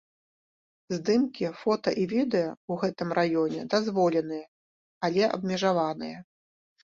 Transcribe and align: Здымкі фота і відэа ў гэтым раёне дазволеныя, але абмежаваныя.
Здымкі 0.95 1.45
фота 1.59 1.91
і 2.03 2.05
відэа 2.13 2.47
ў 2.47 2.73
гэтым 2.85 3.09
раёне 3.19 3.59
дазволеныя, 3.73 4.45
але 5.09 5.23
абмежаваныя. 5.35 6.17